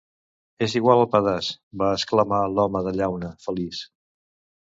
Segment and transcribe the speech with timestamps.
[0.67, 1.49] "És igual el pedaç"
[1.81, 3.83] va exclamar l'home de llauna feliç.